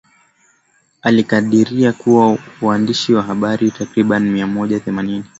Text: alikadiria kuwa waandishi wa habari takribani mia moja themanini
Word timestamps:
alikadiria 1.01 1.93
kuwa 1.93 2.37
waandishi 2.61 3.13
wa 3.13 3.23
habari 3.23 3.71
takribani 3.71 4.29
mia 4.29 4.47
moja 4.47 4.79
themanini 4.79 5.23